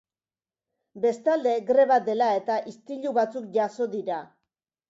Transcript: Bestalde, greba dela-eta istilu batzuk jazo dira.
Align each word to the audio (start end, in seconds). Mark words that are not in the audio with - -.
Bestalde, 1.03 1.53
greba 1.69 1.99
dela-eta 2.09 2.57
istilu 2.75 3.15
batzuk 3.19 3.49
jazo 3.59 3.89
dira. 3.97 4.19